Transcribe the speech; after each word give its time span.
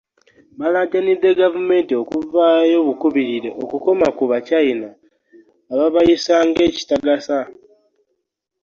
Balaajanidde 0.59 1.29
gavumenti 1.41 1.93
okuvaayo 2.01 2.77
bukubirire 2.87 3.49
okukoma 3.63 4.07
ku 4.17 4.23
Bachina 4.31 4.89
ababayisa 5.73 6.33
ng'ekitagasa 6.47 7.39